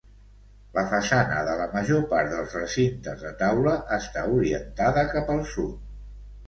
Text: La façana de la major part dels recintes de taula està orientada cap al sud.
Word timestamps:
La 0.77 0.83
façana 0.93 1.43
de 1.49 1.53
la 1.59 1.67
major 1.75 2.01
part 2.15 2.31
dels 2.33 2.57
recintes 2.59 3.23
de 3.27 3.35
taula 3.45 3.77
està 4.01 4.27
orientada 4.41 5.07
cap 5.17 5.33
al 5.37 5.47
sud. 5.55 5.91